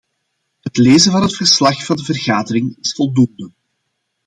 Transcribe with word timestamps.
Het 0.61 0.77
lezen 0.77 1.11
van 1.11 1.21
het 1.21 1.35
verslag 1.35 1.85
van 1.85 1.95
de 1.95 2.03
vergadering 2.03 2.77
is 2.79 2.93
voldoende. 2.93 3.51